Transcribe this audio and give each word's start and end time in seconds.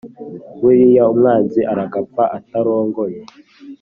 Buriya 0.61 1.03
umwanzi 1.13 1.59
aragapfa 1.71 2.23
atarongoye 2.37 3.19